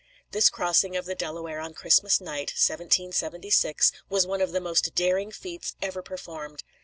This 0.31 0.49
crossing 0.49 0.97
of 0.97 1.05
the 1.05 1.13
Delaware 1.13 1.59
on 1.59 1.75
Christmas 1.75 2.19
night 2.19 2.53
(1776) 2.57 3.91
was 4.09 4.25
one 4.25 4.41
of 4.41 4.51
the 4.51 4.59
most 4.59 4.95
daring 4.95 5.31
feats 5.31 5.75
ever 5.79 6.01
performed. 6.01 6.63